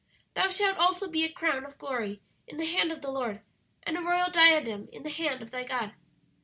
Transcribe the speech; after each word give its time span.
"'Thou 0.33 0.49
shalt 0.49 0.77
also 0.79 1.07
be 1.07 1.23
a 1.23 1.31
crown 1.31 1.63
of 1.63 1.77
glory 1.77 2.23
in 2.47 2.57
the 2.57 2.65
hand 2.65 2.91
of 2.91 3.03
the 3.03 3.11
Lord, 3.11 3.41
and 3.83 3.95
a 3.95 4.01
royal 4.01 4.31
diadem 4.31 4.89
in 4.91 5.03
the 5.03 5.11
hand 5.11 5.43
of 5.43 5.51
thy 5.51 5.63
God. 5.63 5.93